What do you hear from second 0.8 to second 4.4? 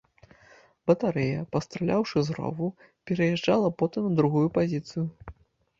Батарэя, пастраляўшы з рову, пераязджала потым на